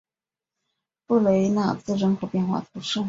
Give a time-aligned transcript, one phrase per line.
[1.05, 2.99] 布雷纳兹人口变化图示